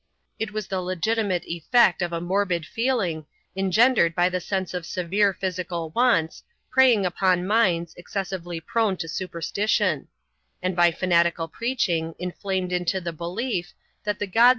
It 0.39 0.51
was 0.51 0.65
the 0.65 0.81
legitimate 0.81 1.43
eflect 1.43 2.01
of 2.01 2.11
a 2.11 2.19
morbid 2.19 2.65
feeling, 2.65 3.27
engendered 3.55 4.15
by 4.15 4.29
the 4.29 4.39
sense 4.41 4.73
of 4.73 4.83
severe 4.83 5.31
physical 5.31 5.91
wants, 5.91 6.41
preying 6.71 7.05
upon 7.05 7.45
minds 7.45 7.93
excessively 7.95 8.59
prone 8.59 8.97
to 8.97 9.07
super 9.07 9.41
stition; 9.41 10.07
and 10.59 10.75
by 10.75 10.89
fanatical 10.91 11.47
preaching, 11.47 12.15
inflamed 12.17 12.71
into 12.71 12.99
the 12.99 13.13
belief, 13.13 13.47
various 13.53 13.67
significations 13.67 14.03
by 14.03 14.13
the 14.13 14.25
natives. 14.25 14.47